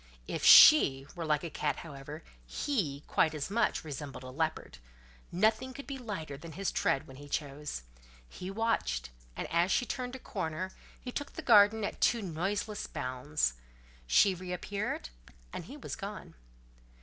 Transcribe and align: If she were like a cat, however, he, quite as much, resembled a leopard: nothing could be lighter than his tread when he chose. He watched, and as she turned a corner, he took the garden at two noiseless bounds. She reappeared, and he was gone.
If 0.27 0.43
she 0.43 1.05
were 1.13 1.25
like 1.27 1.43
a 1.43 1.51
cat, 1.51 1.75
however, 1.75 2.23
he, 2.47 3.03
quite 3.05 3.35
as 3.35 3.51
much, 3.51 3.83
resembled 3.83 4.23
a 4.23 4.31
leopard: 4.31 4.79
nothing 5.31 5.75
could 5.75 5.85
be 5.85 5.99
lighter 5.99 6.37
than 6.37 6.53
his 6.53 6.71
tread 6.71 7.05
when 7.05 7.17
he 7.17 7.29
chose. 7.29 7.83
He 8.27 8.49
watched, 8.49 9.11
and 9.35 9.47
as 9.51 9.69
she 9.71 9.85
turned 9.85 10.15
a 10.15 10.19
corner, 10.19 10.71
he 10.99 11.11
took 11.11 11.33
the 11.33 11.43
garden 11.43 11.83
at 11.83 12.01
two 12.01 12.23
noiseless 12.23 12.87
bounds. 12.87 13.53
She 14.07 14.33
reappeared, 14.33 15.09
and 15.53 15.65
he 15.65 15.77
was 15.77 15.95
gone. 15.95 16.33